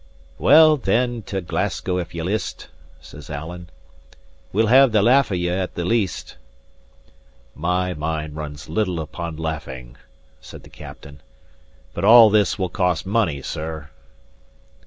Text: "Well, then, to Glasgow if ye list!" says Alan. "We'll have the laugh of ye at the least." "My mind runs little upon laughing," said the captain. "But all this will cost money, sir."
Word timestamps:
"Well, 0.39 0.77
then, 0.77 1.21
to 1.27 1.41
Glasgow 1.41 1.99
if 1.99 2.15
ye 2.15 2.23
list!" 2.23 2.69
says 3.01 3.29
Alan. 3.29 3.69
"We'll 4.51 4.65
have 4.65 4.91
the 4.91 5.03
laugh 5.03 5.29
of 5.29 5.37
ye 5.37 5.47
at 5.49 5.75
the 5.75 5.85
least." 5.85 6.37
"My 7.53 7.93
mind 7.93 8.35
runs 8.35 8.67
little 8.67 8.99
upon 8.99 9.37
laughing," 9.37 9.97
said 10.39 10.63
the 10.63 10.71
captain. 10.71 11.21
"But 11.93 12.03
all 12.03 12.31
this 12.31 12.57
will 12.57 12.67
cost 12.67 13.05
money, 13.05 13.43
sir." 13.43 13.91